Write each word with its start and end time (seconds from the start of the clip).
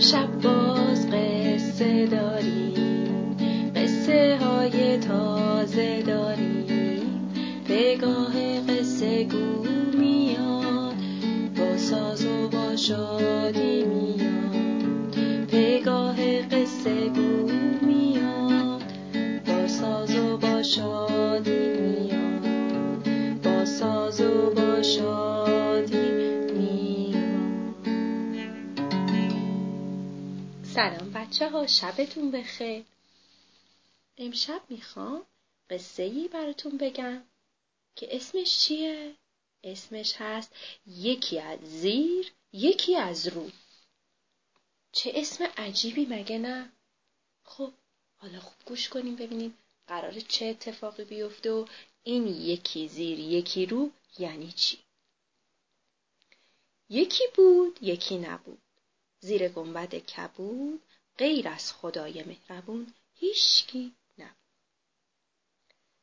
امشب 0.00 0.79
شبتون 31.66 32.30
بخیر 32.30 32.84
امشب 34.18 34.62
می‌خوام 34.68 35.26
قصه 35.70 36.02
ای 36.02 36.28
براتون 36.28 36.76
بگم 36.76 37.22
که 37.96 38.16
اسمش 38.16 38.58
چیه؟ 38.58 39.14
اسمش 39.64 40.14
هست 40.18 40.52
یکی 40.86 41.38
از 41.40 41.58
زیر 41.60 42.32
یکی 42.52 42.96
از 42.96 43.26
رو 43.26 43.50
چه 44.92 45.12
اسم 45.14 45.44
عجیبی 45.56 46.06
مگه 46.06 46.38
نه؟ 46.38 46.72
خب 47.44 47.72
حالا 48.16 48.40
خوب 48.40 48.56
گوش 48.66 48.88
کنیم 48.88 49.16
ببینیم 49.16 49.58
قراره 49.86 50.20
چه 50.20 50.46
اتفاقی 50.46 51.04
بیفته 51.04 51.52
و 51.52 51.66
این 52.02 52.26
یکی 52.26 52.88
زیر 52.88 53.18
یکی 53.18 53.66
رو 53.66 53.90
یعنی 54.18 54.52
چی؟ 54.52 54.78
یکی 56.88 57.24
بود 57.34 57.78
یکی 57.82 58.18
نبود 58.18 58.62
زیر 59.20 59.48
گنبد 59.48 59.94
کبود 59.94 60.82
غیر 61.20 61.48
از 61.48 61.72
خدای 61.72 62.22
مهربون 62.22 62.94
هیچکی 63.14 63.94
نبود 64.18 64.36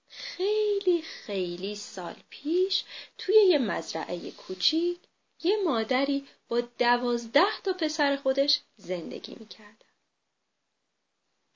خیلی 0.07 1.01
خیلی 1.01 1.75
سال 1.75 2.15
پیش 2.29 2.83
توی 3.17 3.35
یه 3.35 3.57
مزرعه 3.57 4.31
کوچیک 4.31 4.99
یه 5.43 5.57
مادری 5.65 6.27
با 6.47 6.61
دوازده 6.61 7.61
تا 7.63 7.73
پسر 7.73 8.15
خودش 8.15 8.59
زندگی 8.75 9.35
می‌کردن. 9.39 9.87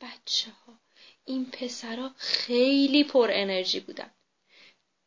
بچه 0.01 0.51
ها 0.51 0.73
این 1.25 1.51
پسرا 1.51 2.11
خیلی 2.17 3.03
پر 3.03 3.29
انرژی 3.33 3.79
بودن. 3.79 4.11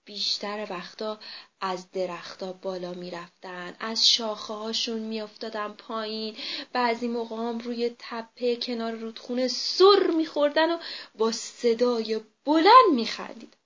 بیشتر 0.04 0.66
وقتا 0.70 1.18
از 1.60 1.90
درختا 1.90 2.52
بالا 2.52 2.92
می‌رفتن 2.92 3.76
از 3.80 4.08
شاخه 4.08 4.54
هاشون 4.54 4.98
میافتادن 4.98 5.68
پایین. 5.68 6.36
بعضی 6.72 7.08
موقع 7.08 7.36
هم 7.36 7.58
روی 7.58 7.96
تپه 7.98 8.56
کنار 8.56 8.92
رودخونه 8.92 9.48
سر 9.48 10.10
میخوردن 10.16 10.70
و 10.70 10.78
با 11.14 11.32
صدای 11.32 12.20
بلند 12.44 12.92
میخندیدن 12.94 13.58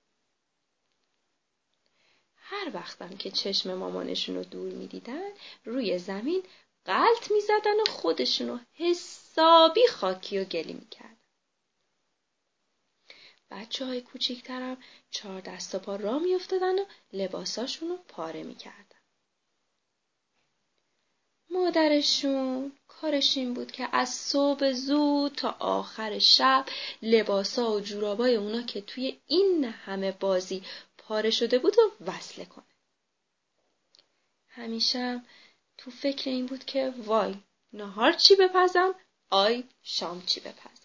هر 2.35 2.71
وقتم 2.73 3.17
که 3.17 3.31
چشم 3.31 3.73
مامانشون 3.73 4.35
رو 4.35 4.43
دور 4.43 4.71
می‌دیدن 4.71 5.29
روی 5.65 5.99
زمین 5.99 6.43
قلط 6.85 7.31
می‌زدن 7.31 7.79
و 7.81 7.89
خودشون 7.89 8.47
رو 8.47 8.59
حسابی 8.73 9.87
خاکی 9.87 10.39
و 10.39 10.43
گلی 10.43 10.73
می‌کردن. 10.73 11.18
بچه 13.51 13.85
های 13.85 14.01
کوچیکترم 14.01 14.77
چهار 15.11 15.41
دست 15.41 15.75
و 15.75 15.79
پا 15.79 15.95
را 15.95 16.19
میافتادن 16.19 16.79
و 16.79 16.85
لباساشون 17.13 17.89
رو 17.89 17.97
پاره 17.97 18.43
می‌کردن. 18.43 18.99
مادرشون 21.49 22.71
کارش 22.87 23.37
این 23.37 23.53
بود 23.53 23.71
که 23.71 23.89
از 23.91 24.09
صبح 24.09 24.71
زود 24.71 25.35
تا 25.35 25.55
آخر 25.59 26.19
شب 26.19 26.65
لباسا 27.01 27.71
و 27.71 27.79
جورابای 27.79 28.35
اونا 28.35 28.61
که 28.61 28.81
توی 28.81 29.19
این 29.27 29.65
همه 29.65 30.11
بازی 30.11 30.63
پاره 30.97 31.29
شده 31.29 31.59
بود 31.59 31.75
و 31.79 32.03
وصله 32.11 32.45
کنه. 32.45 32.65
همیشه 34.47 35.21
تو 35.77 35.91
فکر 35.91 36.29
این 36.29 36.45
بود 36.45 36.65
که 36.65 36.93
وای 36.97 37.35
نهار 37.73 38.11
چی 38.11 38.35
بپزم 38.35 38.95
آی 39.29 39.63
شام 39.83 40.21
چی 40.25 40.39
بپزم. 40.39 40.78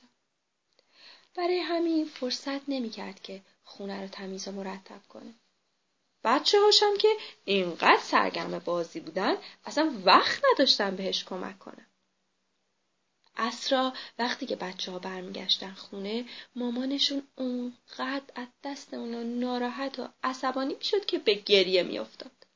برای 1.34 1.58
همین 1.58 2.04
فرصت 2.04 2.68
نمی‌کرد 2.68 3.22
که 3.22 3.42
خونه 3.64 4.02
رو 4.02 4.08
تمیز 4.08 4.48
و 4.48 4.52
مرتب 4.52 5.00
کنه. 5.08 5.34
بچه 6.24 6.60
هاشم 6.60 6.96
که 6.98 7.08
اینقدر 7.44 8.00
سرگرم 8.02 8.58
بازی 8.58 9.00
بودن 9.00 9.36
اصلا 9.64 9.92
وقت 10.04 10.42
نداشتن 10.52 10.96
بهش 10.96 11.24
کمک 11.24 11.58
کنم. 11.58 11.86
اسرا 13.36 13.92
وقتی 14.18 14.46
که 14.46 14.56
بچه 14.56 14.92
ها 14.92 14.98
برمیگشتن 14.98 15.72
خونه 15.72 16.24
مامانشون 16.56 17.22
اونقدر 17.36 18.32
از 18.34 18.48
دست 18.64 18.94
اونا 18.94 19.22
ناراحت 19.22 19.98
و 19.98 20.08
عصبانی 20.22 20.74
می‌شد 20.74 21.06
که 21.06 21.18
به 21.18 21.34
گریه 21.34 21.82
میافتاد. 21.82 22.46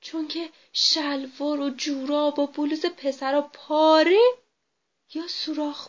چون 0.00 0.28
که 0.28 0.50
شلوار 0.72 1.60
و 1.60 1.70
جوراب 1.70 2.38
و 2.38 2.46
بلوز 2.46 2.86
پسرا 2.86 3.42
پاره 3.42 4.20
یا 5.14 5.28
سوراخ. 5.28 5.88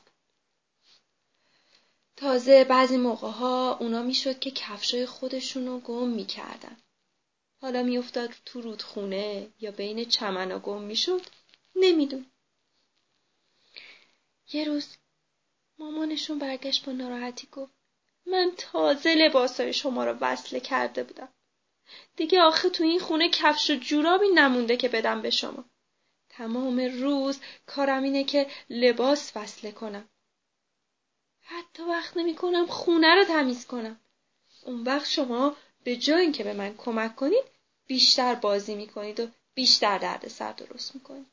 تازه 2.15 2.63
بعضی 2.63 2.97
موقع 2.97 3.29
ها 3.29 3.77
اونا 3.77 4.03
می‌شد 4.03 4.39
که 4.39 4.51
کفشای 4.51 5.05
خودشونو 5.05 5.79
گم 5.79 6.07
می‌کردن. 6.07 6.77
حالا 7.61 7.83
میافتاد 7.83 8.29
تو 8.45 8.61
رودخونه 8.61 9.47
یا 9.59 9.71
بین 9.71 10.05
چمنا 10.05 10.59
گم 10.59 10.81
می‌شد 10.81 11.21
نمیدون. 11.75 12.25
یه 14.53 14.63
روز 14.63 14.97
مامانشون 15.77 16.39
برگشت 16.39 16.85
با 16.85 16.91
ناراحتی 16.91 17.47
گفت 17.51 17.71
من 18.25 18.51
تازه 18.57 19.15
لباسای 19.15 19.73
شما 19.73 20.05
رو 20.05 20.17
وصله 20.21 20.59
کرده 20.59 21.03
بودم. 21.03 21.29
دیگه 22.15 22.41
آخه 22.41 22.69
تو 22.69 22.83
این 22.83 22.99
خونه 22.99 23.29
کفش 23.29 23.69
و 23.69 23.75
جورابی 23.75 24.27
نمونده 24.35 24.77
که 24.77 24.89
بدم 24.89 25.21
به 25.21 25.29
شما. 25.29 25.65
تمام 26.29 26.79
روز 26.79 27.39
کارم 27.65 28.03
اینه 28.03 28.23
که 28.23 28.47
لباس 28.69 29.31
وصله 29.35 29.71
کنم. 29.71 30.09
حتی 31.47 31.83
وقت 31.83 32.17
نمی 32.17 32.35
کنم 32.35 32.65
خونه 32.65 33.15
رو 33.15 33.25
تمیز 33.25 33.65
کنم. 33.65 33.99
اون 34.61 34.83
وقت 34.83 35.07
شما 35.07 35.55
به 35.83 35.95
جای 35.95 36.21
اینکه 36.21 36.43
به 36.43 36.53
من 36.53 36.77
کمک 36.77 37.15
کنید 37.15 37.43
بیشتر 37.87 38.35
بازی 38.35 38.75
می 38.75 38.87
کنید 38.87 39.19
و 39.19 39.27
بیشتر 39.53 39.97
درد 39.97 40.27
سر 40.27 40.51
درست 40.51 40.95
می 40.95 41.01
کنید. 41.01 41.27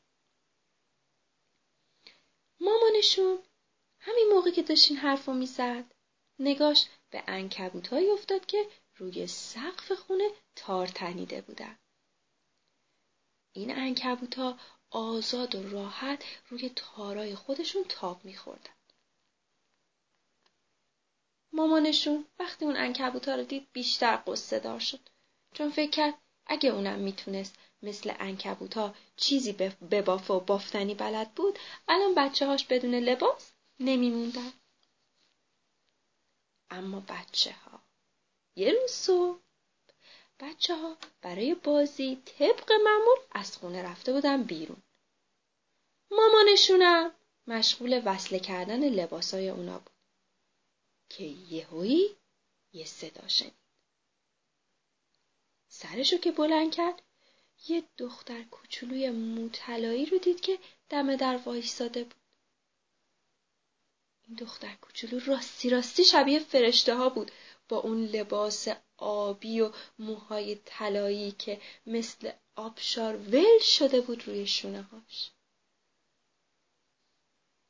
مامانشون 2.59 3.39
همین 3.99 4.29
موقع 4.33 4.51
که 4.51 4.63
داشتین 4.63 4.97
حرفو 4.97 5.33
می‌زد 5.33 5.85
نگاش 6.39 6.85
به 7.09 7.23
انکبوت 7.27 7.93
افتاد 7.93 8.45
که 8.45 8.69
روی 8.97 9.27
سقف 9.27 9.91
خونه 9.91 10.29
تار 10.55 10.87
تنیده 10.87 11.41
بودن. 11.41 11.79
این 13.53 13.77
انکبوت 13.77 14.35
ها 14.35 14.59
آزاد 14.89 15.55
و 15.55 15.69
راحت 15.69 16.23
روی 16.49 16.71
تارای 16.75 17.35
خودشون 17.35 17.83
تاب 17.89 18.25
میخوردن. 18.25 18.72
مامانشون 21.53 22.25
وقتی 22.39 22.65
اون 22.65 22.77
انکبوتا 22.77 23.35
رو 23.35 23.43
دید 23.43 23.67
بیشتر 23.73 24.23
قصه 24.27 24.59
دار 24.59 24.79
شد. 24.79 24.99
چون 25.53 25.69
فکر 25.69 25.91
کرد 25.91 26.13
اگه 26.47 26.69
اونم 26.69 26.99
می‌تونست 26.99 27.55
مثل 27.83 28.13
انکبوتا 28.19 28.95
چیزی 29.17 29.51
به 29.89 30.01
باف 30.01 30.31
و 30.31 30.39
بافتنی 30.39 30.95
بلد 30.95 31.31
بود 31.31 31.59
الان 31.87 32.15
بچه 32.15 32.45
هاش 32.47 32.65
بدون 32.65 32.95
لباس 32.95 33.51
نمیموندن. 33.79 34.53
اما 36.69 36.99
بچه 36.99 37.51
ها 37.51 37.79
یه 38.55 38.71
روز 38.71 38.91
صبح 38.91 39.39
بچه 40.39 40.75
ها 40.75 40.97
برای 41.21 41.53
بازی 41.53 42.21
طبق 42.25 42.71
معمول 42.71 43.17
از 43.31 43.57
خونه 43.57 43.83
رفته 43.83 44.13
بودن 44.13 44.43
بیرون. 44.43 44.81
مامانشونم 46.11 47.11
مشغول 47.47 48.01
وصله 48.05 48.39
کردن 48.39 48.89
لباسای 48.89 49.49
اونا 49.49 49.79
بود. 49.79 49.92
که 51.09 51.23
یهویی 51.23 52.15
یه 52.73 52.85
صدا 52.85 53.27
شنید. 53.27 53.53
سرشو 55.67 56.17
که 56.17 56.31
بلند 56.31 56.75
کرد 56.75 57.01
یه 57.67 57.83
دختر 57.97 58.43
کوچولوی 58.43 59.09
موطلایی 59.09 60.05
رو 60.05 60.17
دید 60.17 60.41
که 60.41 60.59
دم 60.89 61.15
در 61.15 61.37
وایستاده 61.37 62.03
بود. 62.03 62.15
این 64.27 64.37
دختر 64.37 64.75
کوچولو 64.75 65.19
راستی 65.19 65.69
راستی 65.69 66.05
شبیه 66.05 66.39
فرشته 66.39 66.95
ها 66.95 67.09
بود 67.09 67.31
با 67.69 67.77
اون 67.77 68.05
لباس 68.05 68.67
آبی 68.97 69.61
و 69.61 69.71
موهای 69.99 70.55
طلایی 70.65 71.31
که 71.31 71.61
مثل 71.85 72.31
آبشار 72.55 73.17
ول 73.17 73.59
شده 73.59 74.01
بود 74.01 74.27
روی 74.27 74.47
شونه 74.47 74.81
هاش. 74.81 75.31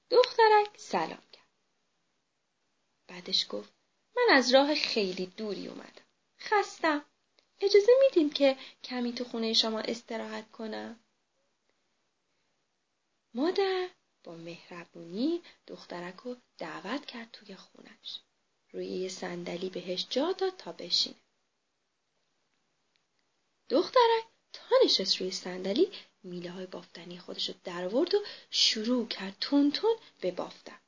دخترک 0.10 0.78
سلام. 0.78 1.22
بعدش 3.08 3.46
گفت 3.50 3.74
من 4.16 4.36
از 4.36 4.54
راه 4.54 4.76
خیلی 4.76 5.26
دوری 5.26 5.68
اومدم. 5.68 6.06
خستم. 6.40 7.06
اجازه 7.60 7.92
میدین 8.02 8.30
که 8.30 8.58
کمی 8.84 9.14
تو 9.14 9.24
خونه 9.24 9.54
شما 9.54 9.80
استراحت 9.80 10.52
کنم؟ 10.52 11.00
مادر 13.34 13.90
با 14.24 14.36
مهربونی 14.36 15.42
دخترک 15.68 16.16
رو 16.16 16.38
دعوت 16.58 17.06
کرد 17.06 17.32
توی 17.32 17.56
خونش. 17.56 18.20
روی 18.72 18.88
یه 18.88 19.10
صندلی 19.10 19.70
بهش 19.70 20.08
جا 20.10 20.32
داد 20.32 20.58
تا 20.58 20.72
بشینه. 20.72 21.16
دخترک 23.70 24.24
تا 24.54 24.76
نشست 24.86 25.18
روی 25.18 25.32
صندلی 25.32 25.92
میله 26.24 26.52
های 26.52 26.66
بافتنی 26.66 27.20
خودش 27.20 27.50
رو 27.50 27.56
در 27.64 27.96
و 27.96 28.06
شروع 28.50 29.08
کرد 29.08 29.38
تون 29.42 29.72
تون 29.72 29.96
به 30.22 30.32
بافتن. 30.32 30.80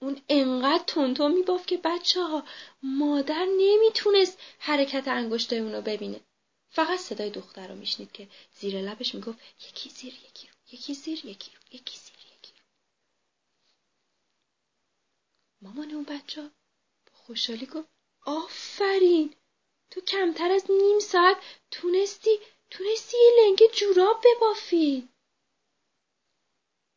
اون 0.00 0.20
انقدر 0.28 0.84
تون 0.84 1.32
میبافت 1.32 1.66
که 1.66 1.76
بچه 1.84 2.22
ها 2.22 2.44
مادر 2.82 3.46
نمی‌تونست 3.58 4.38
حرکت 4.58 5.08
انگشته 5.08 5.56
اونو 5.56 5.80
ببینه. 5.82 6.20
فقط 6.70 6.98
صدای 6.98 7.30
دختر 7.30 7.68
رو 7.68 7.74
میشنید 7.74 8.12
که 8.12 8.28
زیر 8.58 8.80
لبش 8.80 9.14
می‌گفت 9.14 9.38
یکی 9.68 9.90
زیر 9.90 10.14
یکی 10.14 10.48
رو 10.48 10.54
یکی 10.72 10.94
زیر 10.94 11.26
یکی 11.26 11.50
رو 11.54 11.58
یکی 11.72 11.98
زیر 11.98 12.16
یکی 12.38 12.52
رو. 12.56 12.64
مامان 15.62 15.90
اون 15.90 16.04
بچه 16.04 16.42
با 16.42 17.12
خوشحالی 17.14 17.66
گفت 17.66 17.88
آفرین! 18.26 19.34
تو 19.90 20.00
کمتر 20.00 20.50
از 20.52 20.70
نیم 20.70 20.98
ساعت 20.98 21.36
تونستی 21.70 22.38
تونستی 22.70 23.16
یه 23.16 23.44
لنگه 23.46 23.68
جوراب 23.68 24.24
ببافی. 24.24 25.08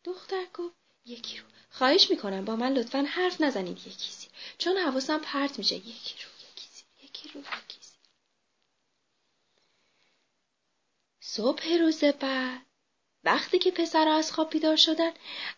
دختر 0.04 0.46
گفت 0.54 0.76
یکی 1.06 1.38
رو. 1.38 1.61
خواهش 1.72 2.10
می‌کنم 2.10 2.46
با 2.46 2.56
من 2.56 2.74
لطفا 2.74 3.02
حرف 3.02 3.42
نزنید 3.42 3.78
یکی 3.78 4.12
زیر 4.12 4.30
چون 4.58 4.78
حواسم 4.78 5.20
پرت 5.20 5.58
میشه. 5.58 5.76
یکی 5.76 6.16
رو 6.24 6.30
یکی 6.52 6.68
زیر 6.74 7.10
یکی 7.10 7.30
رو 7.30 7.40
یکی 7.40 7.80
زیر 7.82 8.00
صبح 11.20 11.78
روز 11.78 12.04
بعد 12.04 12.62
وقتی 13.24 13.60
که 13.60 13.72
پسرها 13.72 14.16
از 14.16 14.32
خواب 14.32 14.50
بیدار 14.50 14.76
شدن 14.76 15.12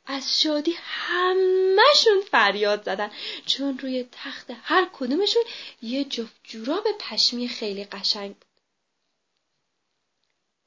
از 0.06 0.42
شادی 0.42 0.75
همهشون 0.77 2.21
فریاد 2.31 2.83
زدن 2.83 3.12
چون 3.45 3.77
روی 3.77 4.07
تخت 4.12 4.51
هر 4.63 4.89
کدومشون 4.94 5.44
یه 5.81 6.04
جفت 6.04 6.39
جوراب 6.44 6.88
پشمی 7.00 7.48
خیلی 7.48 7.83
قشنگ 7.83 8.36
بود. 8.36 8.62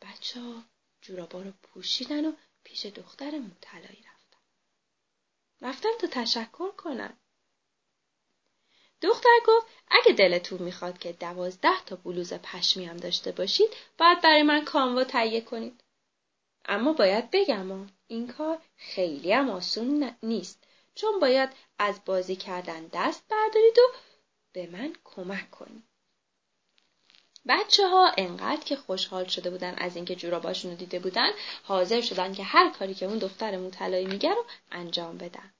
بچه 0.00 0.40
ها 0.40 0.64
جورابا 1.02 1.42
رو 1.42 1.52
پوشیدن 1.62 2.24
و 2.24 2.32
پیش 2.64 2.86
دختر 2.86 3.38
مطلعی 3.38 3.96
رفتن. 3.96 4.15
رفتن 5.60 5.88
تا 6.00 6.06
تشکر 6.06 6.70
کنن 6.70 7.18
دختر 9.02 9.38
گفت 9.46 9.66
اگه 9.88 10.12
دلتون 10.12 10.62
می‌خواد 10.62 10.98
که 10.98 11.12
دوازده 11.12 11.84
تا 11.86 11.96
بلوز 11.96 12.32
پشمی 12.32 12.84
هم 12.84 12.96
داشته 12.96 13.32
باشید 13.32 13.70
باید 13.98 14.20
برای 14.20 14.42
من 14.42 14.64
کاموا 14.64 15.04
تهیه 15.04 15.40
کنید. 15.40 15.84
اما 16.64 16.92
باید 16.92 17.30
بگم 17.30 17.86
این 18.06 18.28
کار 18.28 18.62
خیلی 18.76 19.32
هم 19.32 19.50
آسون 19.50 20.16
نیست. 20.22 20.64
چون 20.94 21.20
باید 21.20 21.50
از 21.78 22.00
بازی 22.04 22.36
کردن 22.36 22.86
دست 22.86 23.28
بردارید 23.28 23.78
و 23.78 23.96
به 24.52 24.66
من 24.66 24.92
کمک 25.04 25.50
کنید. 25.50 25.84
بچه 27.48 27.88
ها 27.88 28.12
انقدر 28.16 28.64
که 28.64 28.76
خوشحال 28.76 29.24
شده 29.26 29.50
بودن 29.50 29.74
از 29.74 29.96
اینکه 29.96 30.16
جوراباشون 30.16 30.70
رو 30.70 30.76
دیده 30.76 30.98
بودن 30.98 31.30
حاضر 31.62 32.00
شدن 32.00 32.34
که 32.34 32.42
هر 32.42 32.70
کاری 32.70 32.94
که 32.94 33.06
اون 33.06 33.18
دختر 33.18 33.56
مطلعی 33.56 34.06
میگه 34.06 34.30
رو 34.34 34.44
انجام 34.70 35.18
بدن. 35.18 35.52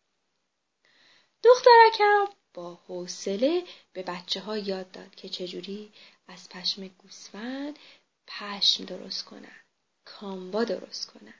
دخترکم 1.45 2.25
با 2.55 2.75
حوصله 2.75 3.65
به 3.93 4.03
بچه 4.03 4.41
ها 4.41 4.59
یاد 4.59 4.91
داد 4.91 5.15
که 5.15 5.29
چجوری 5.29 5.93
از 6.29 6.49
پشم 6.49 6.89
گوسفند 6.89 7.79
پشم 8.27 8.85
درست 8.85 9.25
کنن 9.25 9.61
کامبا 10.05 10.65
درست 10.65 11.07
کنن. 11.07 11.35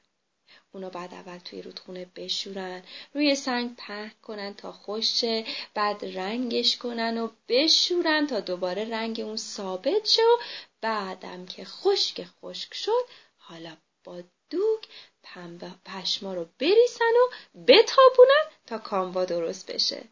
اونا 0.77 0.91
بعد 0.91 1.15
اول 1.15 1.39
توی 1.39 1.63
رودخونه 1.63 2.07
بشورن. 2.17 2.83
روی 3.15 3.35
سنگ 3.35 3.77
پهن 3.77 4.13
کنن 4.23 4.55
تا 4.55 4.73
خوشه 4.73 5.45
بعد 5.75 6.05
رنگش 6.05 6.77
کنن 6.77 7.19
و 7.19 7.29
بشورن 7.49 8.27
تا 8.27 8.41
دوباره 8.41 8.91
رنگ 8.91 9.21
اون 9.21 9.37
ثابت 9.37 10.07
شه 10.07 10.23
و 10.23 10.43
بعدم 10.81 11.47
که 11.47 11.65
خشک 11.65 12.27
خشک 12.43 12.75
شد 12.75 13.05
حالا 13.39 13.77
با 14.05 14.23
دوک 14.51 14.89
پشما 15.85 16.35
رو 16.35 16.47
بریسن 16.59 17.05
و 17.05 17.35
بتابونن 17.67 18.45
تا 18.67 18.79
کاموا 18.79 19.25
درست 19.25 19.71
بشه. 19.71 20.05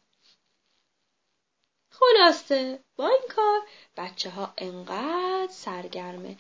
خلاصه 1.90 2.78
با 2.96 3.08
این 3.08 3.28
کار 3.36 3.60
بچه 3.96 4.30
ها 4.30 4.54
انقدر 4.58 5.52
سرگرم 5.52 6.38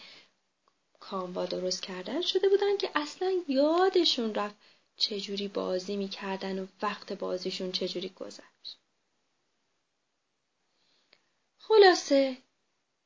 کاموا 1.10 1.46
درست 1.46 1.82
کردن 1.82 2.20
شده 2.20 2.48
بودن 2.48 2.76
که 2.76 2.90
اصلا 2.94 3.42
یادشون 3.48 4.34
رفت 4.34 4.56
چجوری 4.96 5.48
بازی 5.48 5.96
می‌کردن 5.96 6.58
و 6.58 6.66
وقت 6.82 7.12
بازیشون 7.12 7.72
چجوری 7.72 8.08
گذشت. 8.08 8.78
خلاصه 11.58 12.36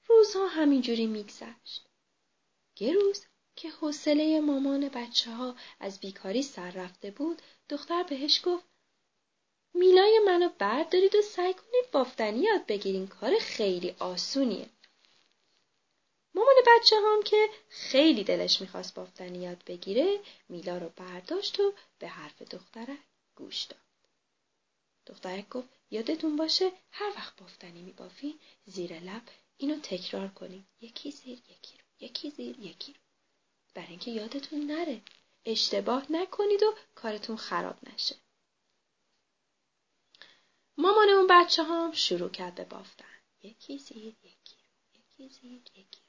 روزها 0.06 0.46
همینجوری 0.46 1.06
میگذشت. 1.06 1.86
یه 2.80 2.92
روز 2.92 3.24
که 3.56 3.70
حوصله 3.70 4.40
مامان 4.40 4.88
بچه 4.88 5.30
ها 5.30 5.54
از 5.80 6.00
بیکاری 6.00 6.42
سر 6.42 6.70
رفته 6.70 7.10
بود 7.10 7.42
دختر 7.68 8.02
بهش 8.02 8.40
گفت 8.44 8.64
میلای 9.74 10.20
منو 10.26 10.48
بردارید 10.58 11.14
و 11.14 11.22
سعی 11.22 11.54
کنید 11.54 11.90
بافتنی 11.92 12.38
یاد 12.38 12.66
بگیرین 12.66 13.06
کار 13.06 13.38
خیلی 13.38 13.94
آسونیه. 13.98 14.68
مامان 16.38 16.56
بچه 16.66 16.96
هم 16.96 17.22
که 17.22 17.48
خیلی 17.68 18.24
دلش 18.24 18.60
می‌خواست 18.60 18.94
بافتنی 18.94 19.38
یاد 19.38 19.64
بگیره 19.66 20.20
میلا 20.48 20.78
رو 20.78 20.88
برداشت 20.96 21.60
و 21.60 21.72
به 21.98 22.08
حرف 22.08 22.42
دخترک 22.42 22.98
گوش 23.34 23.62
داد. 23.64 23.80
دخترک 25.06 25.48
گفت 25.48 25.68
یادتون 25.90 26.36
باشه 26.36 26.72
هر 26.90 27.12
وقت 27.16 27.36
بافتنی 27.36 27.82
میبافی 27.82 28.38
زیر 28.66 29.00
لب 29.00 29.22
اینو 29.56 29.80
تکرار 29.80 30.28
کنید 30.28 30.64
یکی 30.80 31.10
زیر 31.10 31.38
یکی 31.38 31.78
رو 31.78 31.84
یکی 32.06 32.30
زیر 32.30 32.58
یکی 32.58 32.92
رو. 32.92 33.00
برای 33.74 33.88
اینکه 33.88 34.10
یادتون 34.10 34.60
نره. 34.66 35.00
اشتباه 35.44 36.12
نکنید 36.12 36.62
و 36.62 36.74
کارتون 36.94 37.36
خراب 37.36 37.76
نشه. 37.92 38.16
مامان 40.76 41.08
اون 41.08 41.26
بچه 41.30 41.62
هم 41.62 41.92
شروع 41.92 42.28
کرد 42.28 42.54
به 42.54 42.64
بافتن. 42.64 43.04
یکی 43.42 43.78
زیر 43.78 44.06
یکی 44.06 44.56
رو 44.56 45.00
یکی 45.00 45.28
زیر 45.28 45.62
یکی 45.74 46.07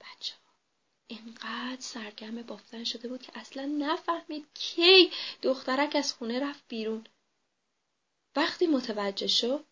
بچه 0.00 0.34
ها 0.34 0.52
اینقدر 1.06 1.80
سرگرم 1.80 2.42
بافتن 2.42 2.84
شده 2.84 3.08
بود 3.08 3.22
که 3.22 3.32
اصلا 3.34 3.64
نفهمید 3.78 4.46
کی 4.54 5.10
دخترک 5.42 5.96
از 5.96 6.12
خونه 6.12 6.40
رفت 6.40 6.64
بیرون. 6.68 7.06
وقتی 8.36 8.66
متوجه 8.66 9.26
شد 9.26 9.64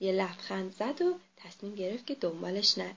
یه 0.00 0.12
لبخند 0.12 0.72
زد 0.72 1.02
و 1.02 1.18
تصمیم 1.36 1.74
گرفت 1.74 2.06
که 2.06 2.14
دنبالش 2.14 2.78
نره. 2.78 2.96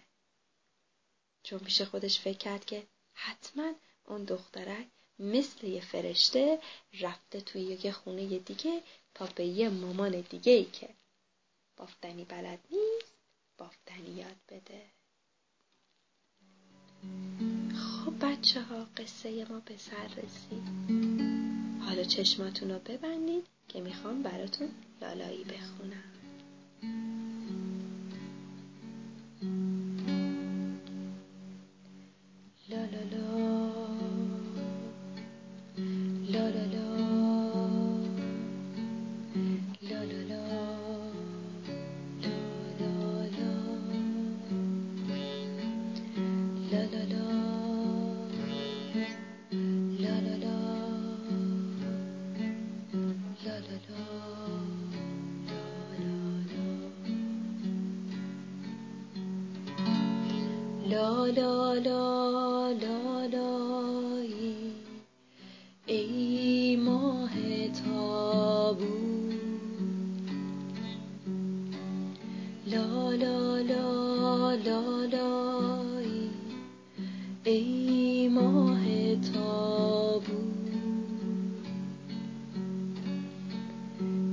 چون 1.44 1.60
پیش 1.60 1.82
خودش 1.82 2.20
فکر 2.20 2.38
کرد 2.38 2.66
که 2.66 2.88
حتما 3.14 3.74
اون 4.06 4.24
دخترک 4.24 4.88
مثل 5.20 5.68
یه 5.68 5.82
فرشته 5.82 6.62
رفته 7.00 7.42
توی 7.42 7.62
یه 7.62 7.92
خونه 7.92 8.40
دیگه 8.40 8.84
تا 9.14 9.26
به 9.26 9.46
یه 9.46 9.70
مامان 9.70 10.22
دیگه 10.22 10.52
ای 10.52 10.66
که 10.66 10.90
بافتنی 11.78 12.26
بلد 12.26 12.60
نیست 12.72 13.14
بافتنی 13.58 14.10
یاد 14.10 14.38
بده. 14.50 14.99
خب 17.76 18.14
بچه 18.22 18.62
ها 18.62 18.88
قصه 18.98 19.46
ما 19.50 19.62
به 19.66 19.78
سر 19.78 20.08
رسید. 20.08 20.64
حالا 21.82 22.04
چشماتون 22.04 22.72
رو 22.72 22.80
ببندید 22.80 23.46
که 23.68 23.82
می‌خوام 23.82 24.24
براتون 24.24 24.68
لالایی 25.02 25.44
بخونم. 25.44 26.04
لا 61.30 61.76
لا 61.76 62.74
لا 62.74 63.28
لایی 63.28 64.74
ای 65.86 66.76
ماه 66.76 67.34
تابو 67.80 68.86
لا 72.68 73.12
لا 73.12 73.62
لا 73.62 74.56
لا 74.66 75.06
لایی 75.06 76.30
ای 77.44 78.28
ماه 78.28 78.84
تابو 79.34 80.42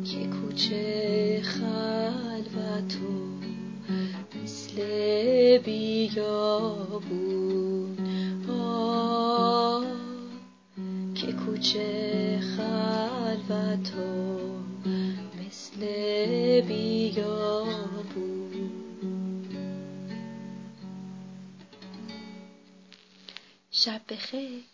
که 0.04 0.26
کوچه 0.26 1.25
بیابون. 5.58 7.16
آه 8.50 9.84
که 11.14 11.32
کوچه 11.32 12.40
خلوتو 12.56 14.00
مثل 15.40 15.80
بیابون. 16.60 18.46
شب 23.70 24.00
بخیر. 24.08 24.65